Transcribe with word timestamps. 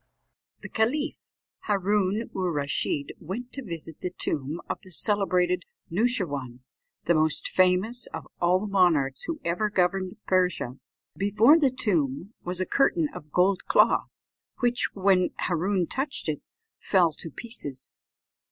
The 0.63 0.69
caliph 0.69 1.17
Hâroon 1.67 2.31
oor 2.33 2.51
Rasheed 2.51 3.09
went 3.19 3.53
to 3.53 3.63
visit 3.63 4.01
the 4.01 4.09
tomb 4.09 4.59
of 4.67 4.81
the 4.81 4.89
celebrated 4.89 5.61
Noosheerwân, 5.91 6.61
the 7.05 7.13
most 7.13 7.47
famous 7.47 8.07
of 8.07 8.27
all 8.41 8.59
the 8.61 8.65
monarchs 8.65 9.21
who 9.25 9.39
ever 9.45 9.69
governed 9.69 10.17
Persia. 10.25 10.79
Before 11.15 11.59
the 11.59 11.69
tomb 11.69 12.33
was 12.43 12.59
a 12.59 12.65
curtain 12.65 13.09
of 13.13 13.31
gold 13.31 13.65
cloth, 13.65 14.09
which, 14.57 14.89
when 14.95 15.29
Hâroon 15.41 15.87
touched 15.87 16.27
it, 16.27 16.41
fell 16.79 17.13
to 17.19 17.29
pieces. 17.29 17.93